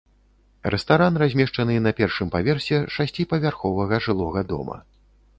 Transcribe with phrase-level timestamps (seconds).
[0.75, 4.77] Рэстаран размешчаны на першым паверсе шасціпавярховага жылога дома.